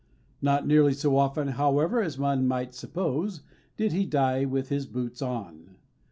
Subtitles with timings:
[0.41, 3.41] Not nearly so often, however, as one might suppose,
[3.77, 5.75] did he die with his boots on.